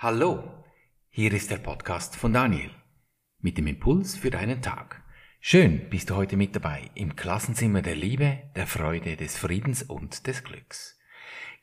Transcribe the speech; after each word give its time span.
Hallo, 0.00 0.64
hier 1.10 1.32
ist 1.32 1.50
der 1.50 1.56
Podcast 1.56 2.14
von 2.14 2.32
Daniel 2.32 2.70
mit 3.40 3.58
dem 3.58 3.66
Impuls 3.66 4.16
für 4.16 4.30
deinen 4.30 4.62
Tag. 4.62 5.02
Schön 5.40 5.90
bist 5.90 6.08
du 6.08 6.14
heute 6.14 6.36
mit 6.36 6.54
dabei 6.54 6.88
im 6.94 7.16
Klassenzimmer 7.16 7.82
der 7.82 7.96
Liebe, 7.96 8.48
der 8.54 8.68
Freude, 8.68 9.16
des 9.16 9.36
Friedens 9.36 9.82
und 9.82 10.28
des 10.28 10.44
Glücks. 10.44 10.96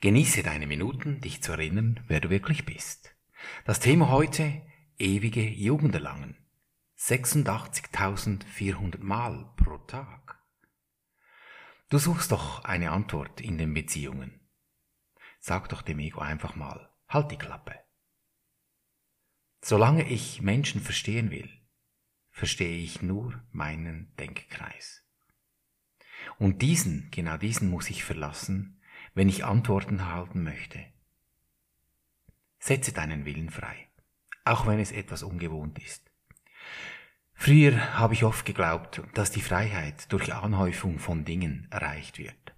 Genieße 0.02 0.44
deine 0.44 0.68
Minuten, 0.68 1.22
dich 1.22 1.42
zu 1.42 1.54
erinnern, 1.54 2.04
wer 2.10 2.20
du 2.20 2.30
wirklich 2.30 2.66
bist. 2.66 3.16
Das 3.64 3.80
Thema 3.80 4.10
heute, 4.10 4.64
ewige 4.98 5.48
Jugend 5.48 5.96
erlangen. 5.96 6.36
86.400 6.98 9.00
Mal 9.00 9.50
pro 9.56 9.78
Tag. 9.78 10.44
Du 11.90 12.00
suchst 12.00 12.34
doch 12.34 12.66
eine 12.66 12.92
Antwort 12.92 13.40
in 13.40 13.58
den 13.58 13.74
Beziehungen. 13.74 14.42
Sag 15.40 15.70
doch 15.70 15.82
dem 15.82 16.00
Ego 16.00 16.20
einfach 16.20 16.58
mal, 16.58 16.90
halt 17.08 17.32
die 17.32 17.38
Klappe. 17.38 17.85
Solange 19.68 20.08
ich 20.08 20.44
Menschen 20.44 20.80
verstehen 20.80 21.32
will, 21.32 21.50
verstehe 22.30 22.78
ich 22.78 23.02
nur 23.02 23.42
meinen 23.52 24.14
Denkkreis. 24.20 25.04
Und 26.38 26.62
diesen, 26.62 27.10
genau 27.10 27.38
diesen 27.38 27.72
muss 27.72 27.90
ich 27.90 28.04
verlassen, 28.04 28.80
wenn 29.16 29.28
ich 29.28 29.44
Antworten 29.44 29.98
erhalten 29.98 30.44
möchte. 30.44 30.86
Setze 32.60 32.92
deinen 32.92 33.26
Willen 33.26 33.50
frei, 33.50 33.88
auch 34.44 34.68
wenn 34.68 34.80
es 34.80 34.92
etwas 34.92 35.24
ungewohnt 35.24 35.80
ist. 35.80 36.12
Früher 37.34 37.98
habe 37.98 38.14
ich 38.14 38.24
oft 38.24 38.46
geglaubt, 38.46 39.02
dass 39.16 39.32
die 39.32 39.42
Freiheit 39.42 40.12
durch 40.14 40.32
Anhäufung 40.32 41.00
von 41.00 41.26
Dingen 41.26 41.68
erreicht 41.72 42.20
wird. 42.20 42.54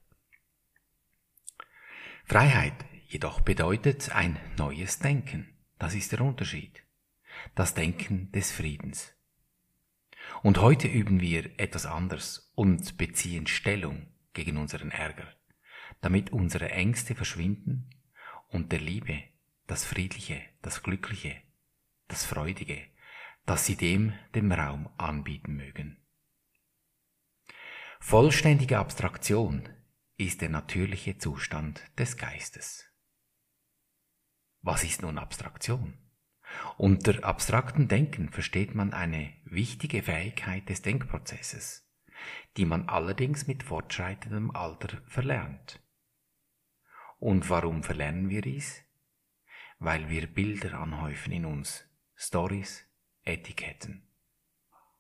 Freiheit 2.26 2.76
jedoch 3.08 3.40
bedeutet 3.40 4.14
ein 4.14 4.38
neues 4.58 5.00
Denken. 5.00 5.58
Das 5.80 5.96
ist 5.96 6.12
der 6.12 6.20
Unterschied 6.20 6.84
das 7.56 7.74
Denken 7.74 8.32
des 8.32 8.52
Friedens. 8.52 9.14
Und 10.44 10.60
heute 10.60 10.88
üben 10.88 11.22
wir 11.22 11.60
etwas 11.60 11.86
anders 11.86 12.52
und 12.56 12.98
beziehen 12.98 13.48
Stellung 13.48 14.08
gegen 14.34 14.58
unseren 14.58 14.92
Ärger, 14.92 15.28
damit 16.02 16.32
unsere 16.32 16.70
Ängste 16.72 17.16
verschwinden 17.16 17.90
und 18.50 18.72
der 18.72 18.80
Liebe, 18.80 19.24
das 19.66 19.86
Friedliche, 19.86 20.42
das 20.62 20.84
Glückliche, 20.84 21.42
das 22.08 22.24
Freudige, 22.24 22.86
dass 23.46 23.66
sie 23.66 23.76
dem 23.76 24.14
dem 24.36 24.52
Raum 24.52 24.90
anbieten 24.98 25.56
mögen. 25.56 25.98
Vollständige 28.00 28.78
Abstraktion 28.78 29.68
ist 30.18 30.42
der 30.42 30.50
natürliche 30.50 31.18
Zustand 31.18 31.82
des 31.98 32.18
Geistes. 32.18 32.86
Was 34.62 34.84
ist 34.84 35.02
nun 35.02 35.18
Abstraktion? 35.18 35.98
Unter 36.78 37.24
abstraktem 37.24 37.88
Denken 37.88 38.30
versteht 38.30 38.76
man 38.76 38.94
eine 38.94 39.34
wichtige 39.46 40.04
Fähigkeit 40.04 40.70
des 40.70 40.82
Denkprozesses, 40.82 41.88
die 42.56 42.66
man 42.66 42.88
allerdings 42.88 43.48
mit 43.48 43.64
fortschreitendem 43.64 44.52
Alter 44.52 45.02
verlernt. 45.08 45.82
Und 47.20 47.50
warum 47.50 47.84
verlernen 47.84 48.30
wir 48.30 48.42
dies? 48.42 48.84
Weil 49.80 50.10
wir 50.10 50.28
Bilder 50.28 50.80
anhäufen 50.80 51.34
in 51.34 51.46
uns, 51.46 51.88
Stories, 52.16 52.86
Etiketten. 53.24 54.04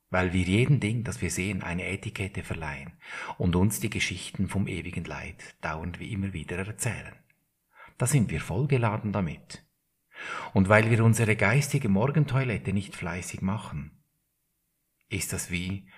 Weil 0.09 0.34
wir 0.34 0.44
jedem 0.44 0.80
Ding, 0.80 1.04
das 1.04 1.22
wir 1.22 1.30
sehen, 1.30 1.64
eine 1.64 1.86
Etikette 1.86 2.44
verleihen 2.44 2.94
und 3.38 3.56
uns 3.56 3.80
die 3.80 3.89
Geschichten 3.89 4.48
vom 4.48 4.67
ewigen 4.67 5.04
Leid 5.04 5.56
dauernd 5.61 6.00
wie 6.00 6.11
immer 6.14 6.34
wieder 6.34 6.58
erzählen. 6.58 7.14
Da 7.98 8.08
sind 8.08 8.32
wir 8.32 8.39
vollgeladen 8.39 9.11
damit. 9.11 9.67
Und 10.54 10.70
weil 10.70 10.90
wir 10.90 11.04
unsere 11.04 11.36
geistige 11.36 11.90
Morgentoilette 11.90 12.73
nicht 12.73 12.96
fleißig 12.96 13.42
machen, 13.42 14.04
ist 15.10 15.34
das 15.34 15.52
wie, 15.52 15.90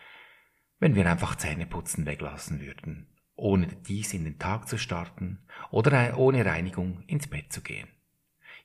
wenn 0.79 0.95
wir 0.95 1.09
einfach 1.09 1.35
Zähneputzen 1.35 2.05
weglassen 2.05 2.61
würden, 2.61 3.07
ohne 3.35 3.67
dies 3.67 4.13
in 4.13 4.23
den 4.23 4.39
Tag 4.39 4.67
zu 4.67 4.77
starten 4.77 5.45
oder 5.71 6.17
ohne 6.17 6.45
Reinigung 6.45 7.03
ins 7.07 7.27
Bett 7.27 7.51
zu 7.51 7.61
gehen. 7.61 7.87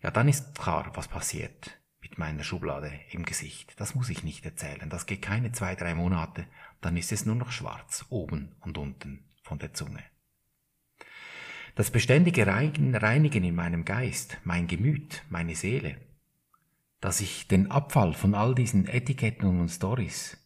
Ja, 0.03 0.11
dann 0.11 0.29
ist 0.29 0.59
klar, 0.59 0.91
was 0.95 1.09
passiert 1.09 1.81
mit 2.01 2.19
meiner 2.19 2.45
Schublade 2.45 2.93
im 3.11 3.25
Gesicht. 3.25 3.81
Das 3.81 3.95
muss 3.95 4.11
ich 4.11 4.23
nicht 4.23 4.45
erzählen. 4.45 4.91
Das 4.91 5.07
geht 5.07 5.23
keine 5.23 5.53
zwei, 5.53 5.75
drei 5.75 5.95
Monate, 5.95 6.47
dann 6.83 6.97
ist 6.99 7.13
es 7.13 7.25
nur 7.25 7.35
noch 7.35 7.51
schwarz, 7.51 8.05
oben 8.11 8.57
und 8.61 8.77
unten 8.77 9.31
von 9.43 9.59
der 9.59 9.73
Zunge. 9.73 10.05
Das 11.77 11.91
beständige 11.91 12.47
Reinigen 12.47 13.43
in 13.43 13.55
meinem 13.57 13.85
Geist, 13.85 14.39
mein 14.45 14.69
Gemüt, 14.69 15.25
meine 15.29 15.57
Seele, 15.57 15.97
dass 17.01 17.21
ich 17.21 17.49
den 17.49 17.73
Abfall 17.73 18.13
von 18.13 18.37
all 18.37 18.55
diesen 18.55 18.87
Etiketten 18.87 19.61
und 19.61 19.69
Stories 19.69 20.39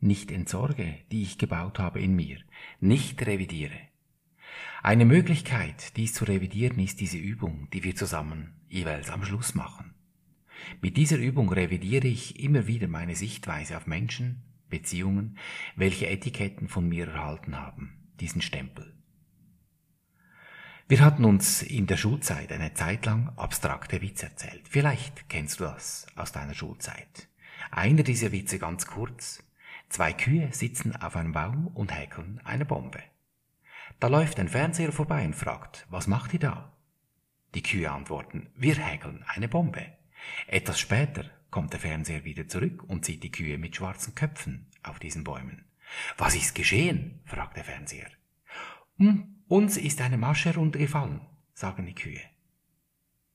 nicht 0.00 0.32
entsorge, 0.32 0.96
die 1.12 1.22
ich 1.22 1.38
gebaut 1.38 1.78
habe 1.78 2.00
in 2.00 2.16
mir, 2.16 2.38
nicht 2.80 3.24
revidiere. 3.24 3.78
Eine 4.82 5.04
Möglichkeit, 5.04 5.96
dies 5.96 6.14
zu 6.14 6.24
revidieren, 6.24 6.80
ist 6.80 7.00
diese 7.00 7.18
Übung, 7.18 7.68
die 7.72 7.84
wir 7.84 7.94
zusammen 7.94 8.60
jeweils 8.68 9.08
am 9.10 9.24
Schluss 9.24 9.54
machen. 9.54 9.94
Mit 10.80 10.96
dieser 10.96 11.18
Übung 11.18 11.48
revidiere 11.52 12.08
ich 12.08 12.40
immer 12.42 12.66
wieder 12.66 12.88
meine 12.88 13.14
Sichtweise 13.14 13.76
auf 13.76 13.86
Menschen, 13.86 14.42
Beziehungen, 14.68 15.38
welche 15.76 16.08
Etiketten 16.08 16.66
von 16.66 16.88
mir 16.88 17.06
erhalten 17.06 17.56
haben, 17.56 18.10
diesen 18.18 18.42
Stempel. 18.42 18.96
Wir 20.88 21.00
hatten 21.00 21.24
uns 21.24 21.62
in 21.62 21.88
der 21.88 21.96
Schulzeit 21.96 22.52
eine 22.52 22.72
Zeit 22.72 23.06
lang 23.06 23.32
abstrakte 23.34 24.00
Witze 24.02 24.26
erzählt. 24.26 24.68
Vielleicht 24.70 25.28
kennst 25.28 25.58
du 25.58 25.64
das 25.64 26.06
aus 26.14 26.30
deiner 26.30 26.54
Schulzeit. 26.54 27.28
Einer 27.72 28.04
dieser 28.04 28.30
Witze 28.30 28.60
ganz 28.60 28.86
kurz. 28.86 29.42
Zwei 29.88 30.12
Kühe 30.12 30.48
sitzen 30.52 30.94
auf 30.94 31.16
einem 31.16 31.32
Baum 31.32 31.66
und 31.74 31.92
häkeln 31.92 32.40
eine 32.44 32.64
Bombe. 32.64 33.02
Da 33.98 34.06
läuft 34.06 34.38
ein 34.38 34.48
Fernseher 34.48 34.92
vorbei 34.92 35.24
und 35.24 35.34
fragt, 35.34 35.88
was 35.90 36.06
macht 36.06 36.34
ihr 36.34 36.38
da? 36.38 36.72
Die 37.56 37.64
Kühe 37.64 37.90
antworten, 37.90 38.50
wir 38.54 38.76
häkeln 38.76 39.24
eine 39.26 39.48
Bombe. 39.48 39.84
Etwas 40.46 40.78
später 40.78 41.24
kommt 41.50 41.72
der 41.72 41.80
Fernseher 41.80 42.24
wieder 42.24 42.46
zurück 42.46 42.84
und 42.84 43.04
sieht 43.04 43.24
die 43.24 43.32
Kühe 43.32 43.58
mit 43.58 43.74
schwarzen 43.74 44.14
Köpfen 44.14 44.70
auf 44.84 45.00
diesen 45.00 45.24
Bäumen. 45.24 45.64
Was 46.16 46.36
ist 46.36 46.54
geschehen? 46.54 47.22
fragt 47.24 47.56
der 47.56 47.64
Fernseher. 47.64 48.10
Hm, 48.98 49.35
uns 49.48 49.76
ist 49.76 50.00
eine 50.00 50.18
Masche 50.18 50.54
runtergefallen, 50.54 51.20
sagen 51.54 51.86
die 51.86 51.94
Kühe. 51.94 52.20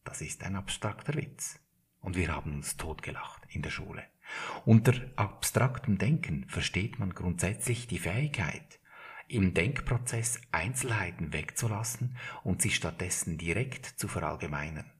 Das 0.03 0.21
ist 0.21 0.43
ein 0.43 0.55
abstrakter 0.55 1.13
Witz. 1.13 1.59
Und 2.01 2.17
wir 2.17 2.35
haben 2.35 2.55
uns 2.55 2.77
totgelacht 2.77 3.43
in 3.49 3.61
der 3.61 3.69
Schule. 3.69 4.03
Unter 4.65 4.93
abstraktem 5.15 5.97
Denken 5.97 6.45
versteht 6.49 6.99
man 6.99 7.13
grundsätzlich 7.13 7.87
die 7.87 7.99
Fähigkeit, 7.99 8.79
im 9.27 9.53
Denkprozess 9.53 10.41
Einzelheiten 10.51 11.31
wegzulassen 11.31 12.17
und 12.43 12.61
sie 12.61 12.71
stattdessen 12.71 13.37
direkt 13.37 13.85
zu 13.85 14.07
verallgemeinern 14.07 14.91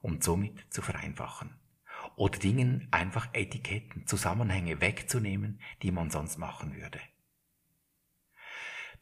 und 0.00 0.24
somit 0.24 0.64
zu 0.70 0.80
vereinfachen. 0.80 1.58
Oder 2.16 2.38
Dingen 2.38 2.88
einfach 2.90 3.28
Etiketten, 3.34 4.06
Zusammenhänge 4.06 4.80
wegzunehmen, 4.80 5.60
die 5.82 5.90
man 5.90 6.10
sonst 6.10 6.38
machen 6.38 6.74
würde. 6.74 7.00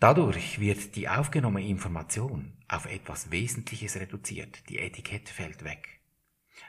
Dadurch 0.00 0.58
wird 0.60 0.96
die 0.96 1.10
aufgenommene 1.10 1.68
Information 1.68 2.56
auf 2.68 2.86
etwas 2.86 3.30
Wesentliches 3.30 3.96
reduziert, 3.96 4.66
die 4.70 4.78
Etikette 4.78 5.30
fällt 5.30 5.62
weg, 5.62 6.00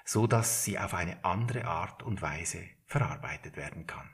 so 0.03 0.27
dass 0.27 0.65
sie 0.65 0.77
auf 0.77 0.93
eine 0.93 1.23
andere 1.23 1.63
Art 1.63 2.03
und 2.03 2.21
Weise 2.21 2.61
verarbeitet 2.85 3.55
werden 3.55 3.87
kann. 3.87 4.13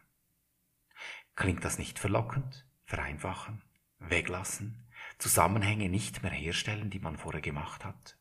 Klingt 1.35 1.65
das 1.65 1.79
nicht 1.79 1.97
verlockend? 1.97 2.67
Vereinfachen? 2.85 3.63
Weglassen? 3.97 4.87
Zusammenhänge 5.17 5.89
nicht 5.89 6.21
mehr 6.21 6.31
herstellen, 6.31 6.91
die 6.91 6.99
man 6.99 7.17
vorher 7.17 7.41
gemacht 7.41 7.85
hat? 7.85 8.19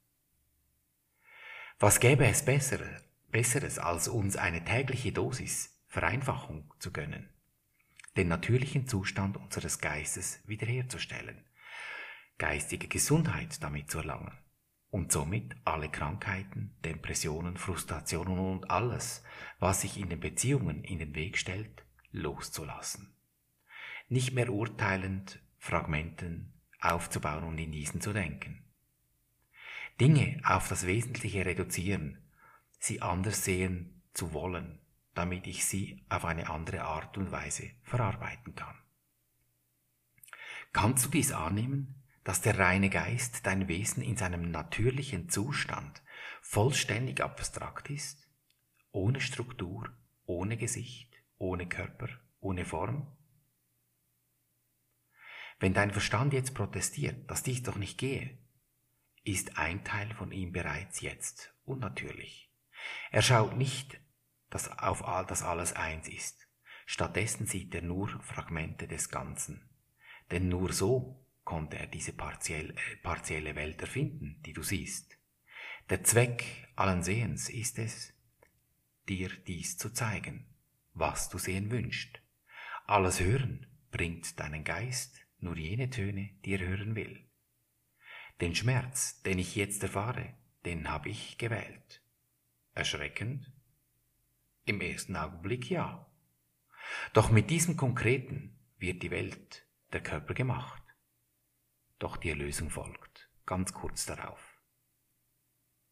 Was 1.79 2.01
gäbe 2.01 2.27
es 2.27 2.43
Besseres, 2.43 3.79
als 3.79 4.09
uns 4.09 4.37
eine 4.37 4.65
tägliche 4.65 5.13
Dosis 5.13 5.79
Vereinfachung 5.89 6.73
zu 6.79 6.91
gönnen? 6.91 7.36
Den 8.17 8.29
natürlichen 8.29 8.87
Zustand 8.87 9.37
unseres 9.37 9.79
Geistes 9.79 10.41
wiederherzustellen, 10.47 11.45
geistige 12.39 12.89
Gesundheit 12.89 13.63
damit 13.63 13.91
zu 13.91 13.99
erlangen 13.99 14.33
und 14.91 15.13
somit 15.13 15.55
alle 15.65 15.91
Krankheiten, 15.91 16.77
Depressionen, 16.85 17.57
Frustrationen 17.57 18.39
und 18.39 18.71
alles, 18.71 19.23
was 19.59 19.83
sich 19.83 19.99
in 19.99 20.09
den 20.09 20.21
Beziehungen 20.21 20.85
in 20.85 20.99
den 20.99 21.15
Weg 21.15 21.37
stellt, 21.37 21.85
loszulassen. 22.13 23.15
Nicht 24.09 24.33
mehr 24.33 24.51
urteilend 24.51 25.41
Fragmenten 25.59 26.55
aufzubauen 26.81 27.45
und 27.45 27.59
in 27.59 27.73
diesen 27.73 28.01
zu 28.01 28.13
denken. 28.13 28.65
Dinge 30.01 30.41
auf 30.45 30.69
das 30.69 30.87
Wesentliche 30.87 31.45
reduzieren, 31.45 32.23
sie 32.79 33.03
anders 33.03 33.45
sehen 33.45 34.03
zu 34.13 34.33
wollen, 34.33 34.79
damit 35.17 35.47
ich 35.47 35.65
sie 35.65 36.05
auf 36.09 36.25
eine 36.25 36.51
andere 36.51 36.83
Art 36.83 37.17
und 37.17 37.33
Weise 37.33 37.71
verarbeiten 37.83 38.55
kann. 38.55 38.77
Kannst 40.73 41.07
du 41.07 41.09
dies 41.09 41.33
annehmen, 41.33 42.05
dass 42.23 42.43
der 42.43 42.59
reine 42.59 42.91
Geist 42.91 43.47
dein 43.47 43.67
Wesen 43.67 44.03
in 44.03 44.17
seinem 44.17 44.51
natürlichen 44.51 45.29
Zustand 45.31 46.03
vollständig 46.43 47.23
abstrakt 47.23 47.89
ist, 47.89 48.29
ohne 48.93 49.21
Struktur, 49.21 49.91
ohne 50.27 50.57
Gesicht, 50.57 51.15
ohne 51.39 51.67
Körper, 51.67 52.09
ohne 52.41 52.65
Form? 52.65 53.07
Wenn 55.59 55.73
dein 55.73 55.93
Verstand 55.93 56.35
jetzt 56.35 56.55
protestiert, 56.55 57.31
dass 57.31 57.43
dies 57.43 57.63
doch 57.63 57.77
nicht 57.77 57.97
gehe, 57.97 58.37
ist 59.25 59.57
ein 59.57 59.83
Teil 59.83 60.13
von 60.15 60.31
ihm 60.31 60.53
bereits 60.53 61.01
jetzt 61.01 61.55
unnatürlich. 61.65 62.53
Er 63.11 63.23
schaut 63.23 63.57
nicht, 63.57 63.99
dass 64.51 64.69
auf 64.79 65.07
all 65.07 65.27
das 65.27 65.43
alles 65.43 65.73
eins 65.73 66.09
ist. 66.09 66.47
Stattdessen 66.87 67.47
sieht 67.47 67.75
er 67.75 67.83
nur 67.83 68.09
Fragmente 68.23 68.87
des 68.87 69.11
Ganzen. 69.11 69.69
Denn 70.31 70.49
nur 70.49 70.73
so 70.73 71.27
konnte 71.45 71.79
er 71.79 71.87
diese 71.87 72.13
partiell, 72.13 72.71
äh, 72.71 72.97
partielle 73.03 73.55
Welt 73.57 73.81
erfinden, 73.81 74.41
die 74.45 74.53
du 74.53 74.63
siehst. 74.63 75.17
Der 75.89 76.03
Zweck 76.03 76.69
allen 76.75 77.03
Sehens 77.03 77.49
ist 77.49 77.79
es, 77.79 78.13
dir 79.09 79.31
dies 79.47 79.79
zu 79.79 79.91
zeigen, 79.91 80.47
was 80.95 81.29
du 81.29 81.39
sehen 81.39 81.71
wünschst. 81.71 82.21
Alles 82.87 83.21
Hören 83.21 83.67
bringt 83.91 84.39
deinen 84.41 84.65
Geist 84.65 85.21
nur 85.39 85.57
jene 85.57 85.91
Töne, 85.91 86.31
die 86.45 86.55
er 86.55 86.67
hören 86.67 86.95
will. 86.97 87.29
Den 88.41 88.55
Schmerz, 88.55 89.23
den 89.23 89.39
ich 89.39 89.57
jetzt 89.57 89.83
erfahre, 89.83 90.35
den 90.65 90.91
habe 90.91 91.09
ich 91.09 91.39
gewählt. 91.39 92.03
Erschreckend? 92.75 93.51
Im 94.69 94.81
ersten 94.81 95.15
Augenblick 95.15 95.71
ja. 95.71 96.11
Doch 97.13 97.31
mit 97.31 97.51
diesem 97.51 97.77
Konkreten 97.77 98.59
wird 98.79 99.01
die 99.05 99.13
Welt, 99.13 99.65
der 99.93 100.03
Körper 100.03 100.35
gemacht. 100.35 100.83
Doch 102.01 102.17
die 102.17 102.31
Erlösung 102.31 102.69
folgt, 102.69 103.31
ganz 103.47 103.73
kurz 103.73 104.07
darauf. 104.07 104.61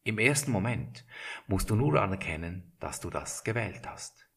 Im 0.03 0.19
ersten 0.19 0.51
Moment 0.51 1.07
musst 1.47 1.71
du 1.71 1.77
nur 1.77 2.03
anerkennen, 2.03 2.77
dass 2.81 2.99
du 2.99 3.11
das 3.11 3.45
gewählt 3.45 3.87
hast. 3.87 4.29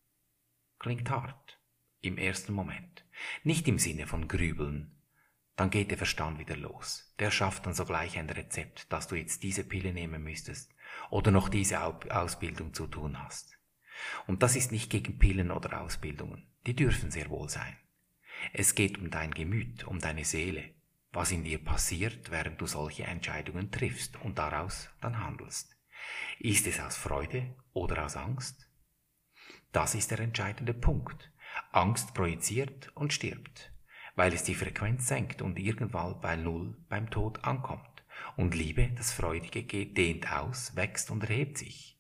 Klingt 0.78 1.10
hart. 1.10 1.60
Im 2.02 2.20
ersten 2.20 2.54
Moment. 2.54 3.06
Nicht 3.44 3.68
im 3.68 3.80
Sinne 3.80 4.06
von 4.06 4.28
Grübeln, 4.28 5.02
dann 5.56 5.72
geht 5.72 5.90
der 5.90 5.98
Verstand 5.98 6.38
wieder 6.38 6.56
los. 6.56 7.12
Der 7.18 7.32
schafft 7.32 7.66
dann 7.66 7.74
sogleich 7.74 8.20
ein 8.20 8.30
Rezept, 8.30 8.94
dass 8.94 9.08
du 9.08 9.16
jetzt 9.16 9.42
diese 9.42 9.64
Pille 9.64 9.94
nehmen 9.94 10.24
müsstest 10.24 10.76
oder 11.10 11.32
noch 11.32 11.50
diese 11.50 11.82
Ausbildung 11.82 12.76
zu 12.76 12.86
tun 12.86 13.20
hast. 13.20 13.57
Und 14.26 14.44
das 14.44 14.56
ist 14.56 14.72
nicht 14.72 14.90
gegen 14.90 15.18
Pillen 15.18 15.52
oder 15.52 15.82
Ausbildungen. 15.82 16.48
Die 16.66 16.76
dürfen 16.76 17.12
sehr 17.12 17.30
wohl 17.30 17.50
sein. 17.50 17.76
Es 18.54 18.76
geht 18.76 18.98
um 18.98 19.10
dein 19.10 19.32
Gemüt, 19.32 19.86
um 19.86 20.00
deine 20.00 20.26
Seele, 20.26 20.76
was 21.12 21.32
in 21.32 21.44
dir 21.44 21.64
passiert, 21.64 22.30
während 22.30 22.62
du 22.62 22.68
solche 22.68 23.04
Entscheidungen 23.04 23.72
triffst 23.72 24.18
und 24.22 24.38
daraus 24.38 24.90
dann 25.02 25.24
handelst. 25.24 25.76
Ist 26.40 26.68
es 26.68 26.80
aus 26.80 26.96
Freude 26.96 27.56
oder 27.74 28.06
aus 28.06 28.16
Angst? 28.16 28.70
Das 29.72 29.96
ist 29.96 30.12
der 30.12 30.20
entscheidende 30.20 30.74
Punkt. 30.74 31.32
Angst 31.72 32.14
projiziert 32.14 32.92
und 32.96 33.14
stirbt 33.14 33.72
weil 34.18 34.34
es 34.34 34.44
die 34.44 34.56
Frequenz 34.56 35.08
senkt 35.08 35.42
und 35.44 35.60
irgendwann 35.60 36.20
bei 36.20 36.36
Null 36.36 36.76
beim 36.90 37.10
Tod 37.12 37.46
ankommt. 37.46 38.04
Und 38.36 38.56
Liebe, 38.56 38.90
das 38.98 39.14
Freudige, 39.14 39.62
geht 39.62 39.96
dehnt 39.96 40.32
aus, 40.32 40.76
wächst 40.76 41.12
und 41.12 41.24
erhebt 41.24 41.60
sich. 41.60 41.97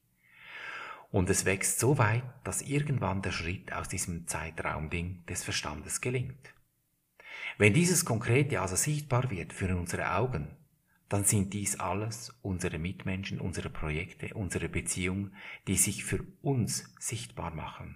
Und 1.09 1.29
es 1.29 1.45
wächst 1.45 1.79
so 1.79 1.97
weit, 1.97 2.23
dass 2.43 2.61
irgendwann 2.61 3.21
der 3.21 3.31
Schritt 3.31 3.71
aus 3.71 3.87
diesem 3.87 4.27
Zeitraumding 4.27 5.25
des 5.25 5.43
Verstandes 5.43 6.01
gelingt. 6.01 6.53
Wenn 7.57 7.73
dieses 7.73 8.05
Konkrete 8.05 8.61
also 8.61 8.75
sichtbar 8.75 9.29
wird 9.31 9.53
für 9.53 9.75
unsere 9.75 10.13
Augen, 10.13 10.55
dann 11.09 11.23
sind 11.23 11.53
dies 11.53 11.79
alles 11.79 12.37
unsere 12.41 12.77
Mitmenschen, 12.79 13.39
unsere 13.39 13.69
Projekte, 13.69 14.33
unsere 14.33 14.67
Beziehungen, 14.67 15.33
die 15.67 15.77
sich 15.77 16.03
für 16.03 16.25
uns 16.41 16.93
sichtbar 16.99 17.55
machen. 17.55 17.95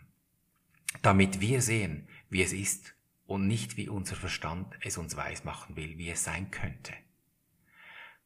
Damit 1.01 1.41
wir 1.41 1.61
sehen, 1.61 2.07
wie 2.29 2.41
es 2.41 2.53
ist 2.53 2.95
und 3.25 3.47
nicht 3.47 3.77
wie 3.77 3.89
unser 3.89 4.15
Verstand 4.15 4.77
es 4.81 4.97
uns 4.97 5.15
weismachen 5.15 5.75
will, 5.75 5.97
wie 5.97 6.09
es 6.09 6.23
sein 6.23 6.51
könnte. 6.51 6.93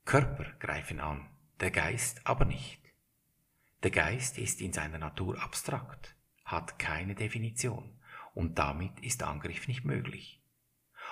Körper 0.03 0.45
greifen 0.59 0.99
an, 0.99 1.27
der 1.59 1.71
Geist 1.71 2.21
aber 2.25 2.45
nicht. 2.45 2.79
Der 3.85 3.91
Geist 3.91 4.39
ist 4.39 4.61
in 4.61 4.73
seiner 4.73 4.97
Natur 4.97 5.39
abstrakt, 5.43 6.15
hat 6.43 6.79
keine 6.79 7.13
Definition 7.13 7.95
und 8.33 8.57
damit 8.57 8.99
ist 9.01 9.21
Angriff 9.21 9.67
nicht 9.67 9.85
möglich. 9.85 10.41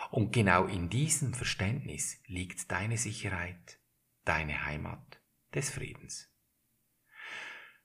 Und 0.10 0.32
genau 0.32 0.66
in 0.66 0.90
diesem 0.90 1.36
Verständnis 1.36 2.20
liegt 2.26 2.72
deine 2.72 2.98
Sicherheit, 2.98 3.78
deine 4.26 4.66
Heimat 4.66 5.22
des 5.54 5.70
Friedens. 5.70 6.34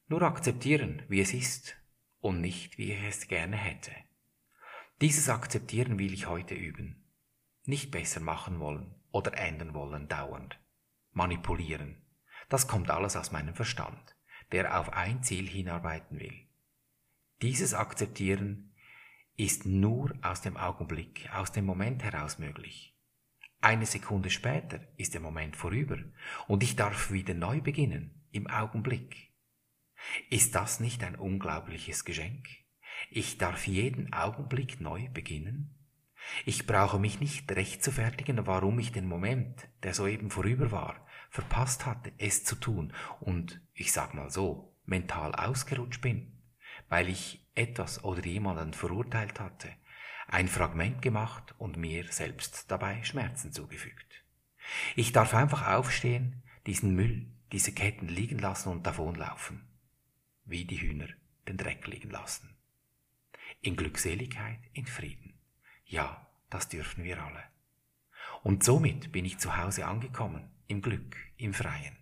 Nur 0.07 0.23
akzeptieren, 0.23 1.03
wie 1.09 1.21
es 1.21 1.35
ist 1.35 1.77
und 2.21 2.41
nicht, 2.41 2.79
wie 2.79 2.93
ich 2.93 3.03
es 3.03 3.29
gerne 3.29 3.59
hätte. 3.59 3.93
Dieses 5.03 5.29
Akzeptieren 5.29 5.99
will 5.99 6.15
ich 6.15 6.29
heute 6.29 6.55
üben. 6.55 7.05
Nicht 7.67 7.91
besser 7.91 8.21
machen 8.21 8.59
wollen 8.59 8.95
oder 9.11 9.37
ändern 9.37 9.75
wollen 9.75 10.09
dauernd. 10.09 10.59
Manipulieren. 11.13 12.01
Das 12.49 12.67
kommt 12.67 12.89
alles 12.89 13.17
aus 13.17 13.33
meinem 13.33 13.55
Verstand, 13.55 14.17
der 14.53 14.79
auf 14.81 14.93
ein 14.93 15.23
Ziel 15.23 15.47
hinarbeiten 15.49 16.19
will. 16.19 16.35
Dieses 17.43 17.75
Akzeptieren 17.75 18.73
ist 19.37 19.67
nur 19.67 20.13
aus 20.23 20.43
dem 20.43 20.57
Augenblick, 20.57 21.29
aus 21.33 21.53
dem 21.53 21.65
Moment 21.65 22.03
heraus 22.03 22.39
möglich. 22.39 22.97
Eine 23.61 23.87
Sekunde 23.87 24.31
später 24.31 24.81
ist 24.97 25.15
der 25.15 25.21
Moment 25.21 25.57
vorüber 25.57 25.99
und 26.47 26.63
ich 26.63 26.77
darf 26.77 27.11
wieder 27.11 27.35
neu 27.35 27.61
beginnen, 27.61 28.27
im 28.31 28.47
Augenblick. 28.47 29.33
Ist 30.31 30.55
das 30.55 30.81
nicht 30.81 31.03
ein 31.05 31.17
unglaubliches 31.17 32.05
Geschenk? 32.05 32.49
Ich 33.11 33.39
darf 33.39 33.67
jeden 33.67 34.13
Augenblick 34.13 34.81
neu 34.81 35.09
beginnen. 35.09 35.78
Ich 36.45 36.67
brauche 36.67 36.99
mich 36.99 37.21
nicht 37.21 37.51
rechtfertigen, 37.53 38.47
warum 38.47 38.79
ich 38.79 38.93
den 38.93 39.07
Moment, 39.07 39.69
der 39.83 39.95
soeben 39.95 40.31
vorüber 40.31 40.71
war, 40.71 41.07
verpasst 41.31 41.87
hatte, 41.87 42.13
es 42.19 42.45
zu 42.45 42.57
tun 42.57 42.93
und, 43.21 43.61
ich 43.75 43.93
sag 43.93 44.15
mal 44.15 44.31
so, 44.31 44.75
mental 44.85 45.35
ausgerutscht 45.35 46.01
bin, 46.01 46.41
weil 46.89 47.09
ich 47.09 47.47
etwas 47.55 48.05
oder 48.05 48.25
jemanden 48.25 48.73
verurteilt 48.73 49.41
hatte, 49.41 49.69
ein 50.27 50.49
Fragment 50.49 51.03
gemacht 51.03 51.55
und 51.59 51.77
mir 51.77 52.05
selbst 52.11 52.71
dabei 52.71 53.03
Schmerzen 53.03 53.53
zugefügt. 53.53 54.25
Ich 54.97 55.13
darf 55.13 55.35
einfach 55.35 55.67
aufstehen, 55.67 56.43
diesen 56.67 56.95
Müll, 56.95 57.27
diese 57.53 57.73
Ketten 57.73 58.09
liegen 58.09 58.39
lassen 58.39 58.69
und 58.69 58.87
davonlaufen, 58.87 59.67
wie 60.45 60.65
die 60.65 60.81
Hühner 60.81 61.09
den 61.47 61.57
Dreck 61.57 61.87
liegen 61.87 62.11
lassen 62.11 62.59
in 63.61 63.77
Glückseligkeit, 63.77 64.61
in 64.73 64.87
Frieden. 64.87 65.28
Ja, 65.89 66.29
das 66.51 66.69
dürfen 66.69 67.03
wir 67.03 67.23
alle. 67.23 67.43
Und 68.43 68.63
somit 68.63 69.11
bin 69.11 69.25
ich 69.25 69.39
zu 69.39 69.57
Hause 69.57 69.87
angekommen, 69.87 70.51
im 70.67 70.83
Glück, 70.83 71.17
im 71.39 71.55
Freien, 71.55 71.97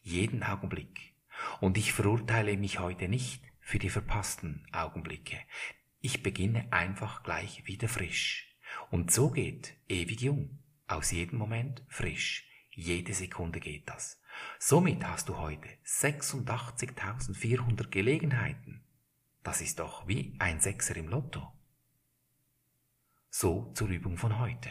jeden 0.00 0.44
Augenblick. 0.44 1.12
Und 1.60 1.76
ich 1.76 1.92
verurteile 1.92 2.56
mich 2.56 2.78
heute 2.78 3.08
nicht 3.08 3.42
für 3.60 3.80
die 3.80 3.90
verpassten 3.90 4.64
Augenblicke. 4.72 5.38
Ich 6.00 6.22
beginne 6.22 6.72
einfach 6.72 7.24
gleich 7.24 7.66
wieder 7.66 7.88
frisch. 7.88 8.56
Und 8.90 9.10
so 9.10 9.30
geht 9.30 9.76
ewig 9.88 10.20
jung, 10.20 10.60
aus 10.86 11.10
jedem 11.10 11.38
Moment 11.38 11.82
frisch. 11.88 12.48
Jede 12.70 13.12
Sekunde 13.12 13.58
geht 13.58 13.88
das. 13.88 14.22
Somit 14.60 15.04
hast 15.04 15.28
du 15.28 15.38
heute 15.38 15.68
86.400 15.84 17.88
Gelegenheiten, 17.88 18.84
das 19.42 19.60
ist 19.60 19.80
doch 19.80 20.06
wie 20.06 20.36
ein 20.38 20.60
Sechser 20.60 20.96
im 20.96 21.08
Lotto. 21.08 21.52
So 23.34 23.72
zur 23.72 23.88
Übung 23.88 24.18
von 24.18 24.38
heute. 24.38 24.68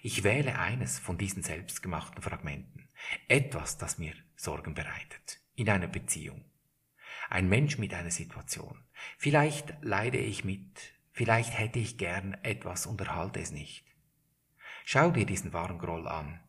Ich 0.00 0.24
wähle 0.24 0.58
eines 0.58 0.98
von 0.98 1.18
diesen 1.18 1.42
selbstgemachten 1.42 2.22
Fragmenten, 2.22 2.88
etwas, 3.28 3.76
das 3.76 3.98
mir 3.98 4.14
Sorgen 4.36 4.72
bereitet, 4.72 5.40
in 5.54 5.68
einer 5.68 5.86
Beziehung. 5.86 6.44
Ein 7.28 7.50
Mensch 7.50 7.76
mit 7.76 7.92
einer 7.92 8.10
Situation. 8.10 8.82
Vielleicht 9.18 9.74
leide 9.82 10.16
ich 10.16 10.44
mit, 10.44 10.94
vielleicht 11.12 11.58
hätte 11.58 11.78
ich 11.78 11.98
gern 11.98 12.32
etwas 12.42 12.86
und 12.86 13.02
erhalte 13.02 13.40
es 13.40 13.50
nicht. 13.50 13.84
Schau 14.86 15.10
dir 15.10 15.26
diesen 15.26 15.52
wahren 15.52 15.78
Groll 15.78 16.08
an. 16.08 16.40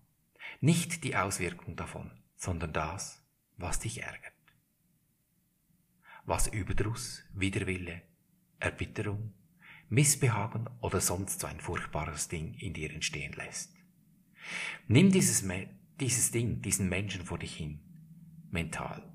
Nicht 0.61 1.03
die 1.03 1.17
Auswirkung 1.17 1.75
davon, 1.75 2.23
sondern 2.38 2.71
das, 2.71 3.21
was 3.57 3.79
dich 3.79 4.03
ärgert 4.03 4.33
was 6.29 6.45
Überdruss, 6.45 7.23
Widerwille, 7.33 8.03
Erbitterung, 8.59 9.33
Missbehagen 9.89 10.69
oder 10.81 11.01
sonst 11.01 11.39
so 11.39 11.48
ein 11.48 11.60
furchtbares 11.60 12.27
Ding 12.27 12.53
in 12.53 12.74
dir 12.74 12.91
entstehen 12.91 13.34
lässt. 13.34 13.74
Nimm 14.88 15.12
dieses, 15.12 15.43
dieses 16.00 16.31
Ding, 16.31 16.62
diesen 16.62 16.89
Menschen 16.89 17.25
vor 17.25 17.39
dich 17.39 17.55
hin, 17.55 17.79
mental. 18.51 19.12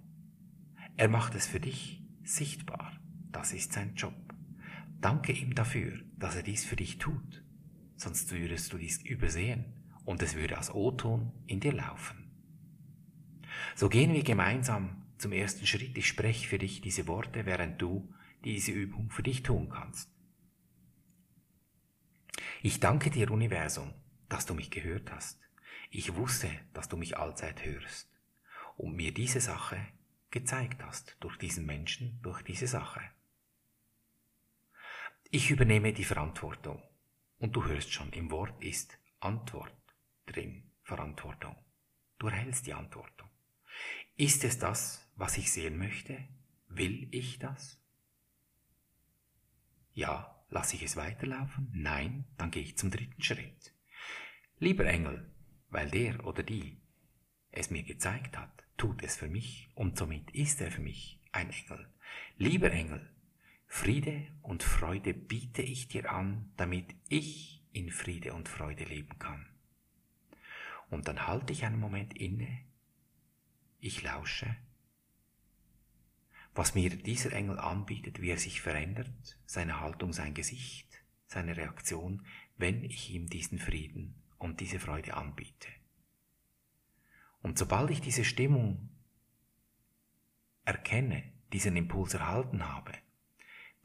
Er 0.97 1.09
macht 1.09 1.35
es 1.35 1.47
für 1.47 1.61
dich 1.61 2.02
sichtbar. 2.23 3.00
Das 3.31 3.52
ist 3.52 3.73
sein 3.73 3.95
Job. 3.95 4.14
Danke 5.00 5.33
ihm 5.33 5.54
dafür, 5.54 6.00
dass 6.16 6.37
er 6.37 6.43
dies 6.43 6.64
für 6.64 6.76
dich 6.76 6.99
tut. 6.99 7.45
Sonst 7.97 8.33
würdest 8.33 8.73
du 8.73 8.78
dies 8.78 9.02
übersehen 9.02 9.64
und 10.04 10.23
es 10.23 10.35
würde 10.35 10.57
als 10.57 10.75
O-Ton 10.75 11.33
in 11.47 11.61
dir 11.61 11.73
laufen. 11.73 12.31
So 13.76 13.88
gehen 13.88 14.12
wir 14.12 14.23
gemeinsam 14.23 15.02
zum 15.19 15.33
ersten 15.33 15.66
Schritt. 15.66 15.97
Ich 15.97 16.07
spreche 16.07 16.49
für 16.49 16.59
dich 16.59 16.81
diese 16.81 17.07
Worte, 17.07 17.47
während 17.47 17.81
du 17.81 18.12
diese 18.45 18.73
Übung 18.73 19.11
für 19.11 19.23
dich 19.23 19.43
tun 19.43 19.69
kannst. 19.69 20.13
Ich 22.66 22.80
danke 22.80 23.11
dir, 23.11 23.30
Universum, 23.30 23.92
dass 24.30 24.47
du 24.47 24.54
mich 24.54 24.71
gehört 24.71 25.12
hast. 25.12 25.38
Ich 25.90 26.14
wusste, 26.14 26.49
dass 26.73 26.88
du 26.88 26.97
mich 26.97 27.18
allzeit 27.18 27.62
hörst 27.62 28.09
und 28.78 28.97
mir 28.97 29.12
diese 29.12 29.42
Sache 29.42 29.87
gezeigt 30.30 30.83
hast, 30.83 31.18
durch 31.21 31.37
diesen 31.37 31.66
Menschen, 31.66 32.18
durch 32.23 32.40
diese 32.40 32.66
Sache. 32.66 33.02
Ich 35.30 35.50
übernehme 35.50 35.92
die 35.92 36.04
Verantwortung. 36.04 36.83
Und 37.38 37.54
du 37.54 37.66
hörst 37.66 37.92
schon, 37.92 38.11
im 38.14 38.30
Wort 38.30 38.59
ist 38.62 38.99
Antwort 39.21 39.76
drin, 40.25 40.71
Verantwortung. 40.85 41.56
Du 42.18 42.28
erhältst 42.28 42.66
die 42.66 42.73
Antwortung. 42.73 43.28
Ist 44.16 44.42
es 44.42 44.59
das, 44.59 45.06
was 45.16 45.37
ich 45.37 45.52
sehen 45.52 45.76
möchte? 45.76 46.16
Will 46.68 47.14
ich 47.14 47.38
das? 47.38 47.78
Ja, 49.92 50.33
lasse 50.54 50.76
ich 50.76 50.82
es 50.84 50.96
weiterlaufen? 50.96 51.68
Nein, 51.75 52.25
dann 52.38 52.50
gehe 52.50 52.62
ich 52.62 52.78
zum 52.78 52.90
dritten 52.90 53.23
Schritt. 53.23 53.75
Lieber 54.58 54.87
Engel, 54.87 55.30
weil 55.68 55.90
der 55.90 56.25
oder 56.25 56.42
die 56.42 56.80
es 57.50 57.70
mir 57.70 57.82
gezeigt 57.82 58.38
hat, 58.38 58.64
tut 58.76 59.02
es 59.02 59.16
für 59.16 59.28
mich 59.28 59.68
und 59.75 59.99
somit 59.99 60.30
ist 60.30 60.61
er 60.61 60.70
für 60.70 60.80
mich 60.80 61.20
ein 61.32 61.50
Engel. 61.50 61.92
Lieber 62.38 62.70
Engel, 62.70 63.11
Friede 63.66 64.28
und 64.42 64.62
Freude 64.62 65.12
biete 65.12 65.62
ich 65.62 65.88
dir 65.88 66.11
an, 66.11 66.52
damit 66.56 66.94
ich 67.08 67.64
in 67.73 67.90
Friede 67.90 68.32
und 68.32 68.49
Freude 68.49 68.84
leben 68.84 69.18
kann. 69.18 69.46
Und 70.88 71.08
dann 71.08 71.26
halte 71.26 71.52
ich 71.52 71.64
einen 71.64 71.80
Moment 71.80 72.16
inne, 72.16 72.64
ich 73.80 74.02
lausche, 74.02 74.56
was 76.54 76.75
mir 76.75 76.90
dieser 76.90 77.32
Engel 77.32 77.58
anbietet, 77.58 78.20
wie 78.20 78.30
er 78.30 78.38
sich 78.38 78.61
verändert, 78.61 79.11
seine 79.44 79.80
Haltung, 79.80 80.12
sein 80.12 80.34
Gesicht, 80.34 80.88
seine 81.26 81.56
Reaktion, 81.56 82.25
wenn 82.56 82.84
ich 82.84 83.11
ihm 83.11 83.28
diesen 83.28 83.58
Frieden 83.58 84.14
und 84.38 84.61
diese 84.61 84.78
Freude 84.78 85.14
anbiete. 85.14 85.68
Und 87.42 87.58
sobald 87.58 87.90
ich 87.90 88.00
diese 88.00 88.25
Stimmung 88.25 88.88
erkenne, 90.64 91.25
diesen 91.52 91.76
Impuls 91.76 92.14
erhalten 92.14 92.66
habe, 92.68 92.92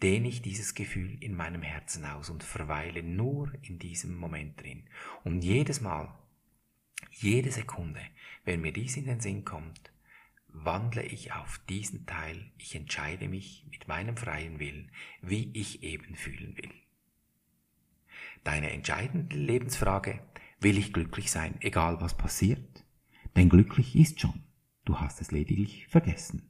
dehne 0.02 0.30
ich 0.30 0.42
dieses 0.42 0.76
Gefühl 0.76 1.22
in 1.22 1.36
meinem 1.36 1.62
Herzen 1.62 2.06
aus 2.06 2.30
und 2.30 2.44
verweile 2.44 3.04
nur 3.04 3.52
in 3.64 3.80
diesem 3.80 4.16
Moment 4.16 4.62
drin. 4.62 4.88
Und 5.24 5.42
jedes 5.42 5.82
Mal, 5.82 6.18
jede 7.12 7.52
Sekunde, 7.52 8.02
wenn 8.46 8.62
mir 8.62 8.72
dies 8.72 8.96
in 8.96 9.06
den 9.06 9.20
Sinn 9.20 9.44
kommt, 9.44 9.92
wandle 10.54 11.04
ich 11.04 11.34
auf 11.34 11.60
diesen 11.70 12.06
Teil, 12.06 12.52
ich 12.58 12.76
entscheide 12.76 13.28
mich 13.28 13.66
mit 13.72 13.88
meinem 13.88 14.18
freien 14.18 14.60
Willen, 14.60 14.92
wie 15.22 15.50
ich 15.54 15.84
eben 15.84 16.16
fühlen 16.16 16.58
will. 16.58 16.72
Deine 18.44 18.72
entscheidende 18.72 19.36
Lebensfrage, 19.36 20.20
will 20.60 20.78
ich 20.78 20.94
glücklich 20.94 21.32
sein, 21.32 21.56
egal 21.62 22.02
was 22.02 22.18
passiert? 22.18 22.86
Denn 23.36 23.50
glücklich 23.50 23.96
ist 23.96 24.20
schon, 24.20 24.44
du 24.86 25.00
hast 25.00 25.22
es 25.22 25.32
lediglich 25.32 25.88
vergessen. 25.88 26.50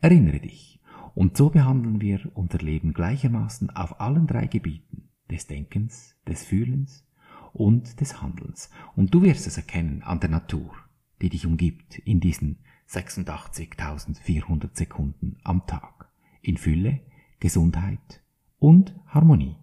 Erinnere 0.00 0.40
dich, 0.40 0.80
und 1.14 1.36
so 1.36 1.48
behandeln 1.48 2.00
wir 2.00 2.30
unser 2.34 2.58
Leben 2.58 2.92
gleichermaßen 2.92 3.70
auf 3.70 4.00
allen 4.00 4.26
drei 4.26 4.46
Gebieten 4.46 5.08
des 5.30 5.46
Denkens, 5.46 6.14
des 6.28 6.44
Fühlens 6.44 7.06
und 7.52 8.00
des 8.00 8.20
Handelns. 8.20 8.70
Und 8.94 9.14
du 9.14 9.22
wirst 9.22 9.46
es 9.46 9.56
erkennen 9.56 10.02
an 10.02 10.20
der 10.20 10.28
Natur, 10.28 10.74
die 11.22 11.30
dich 11.30 11.46
umgibt 11.46 11.98
in 12.00 12.20
diesen 12.20 12.58
86.400 12.88 14.76
Sekunden 14.76 15.36
am 15.42 15.66
Tag. 15.66 16.10
In 16.42 16.56
Fülle, 16.56 17.00
Gesundheit 17.40 18.22
und 18.58 18.94
Harmonie. 19.06 19.56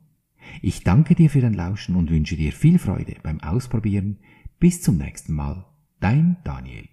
Ich 0.61 0.83
danke 0.83 1.15
dir 1.15 1.29
für 1.29 1.41
dein 1.41 1.53
Lauschen 1.53 1.95
und 1.95 2.09
wünsche 2.09 2.35
dir 2.35 2.51
viel 2.51 2.79
Freude 2.79 3.15
beim 3.23 3.39
Ausprobieren. 3.41 4.19
Bis 4.59 4.81
zum 4.81 4.97
nächsten 4.97 5.33
Mal. 5.33 5.65
Dein 5.99 6.37
Daniel. 6.43 6.92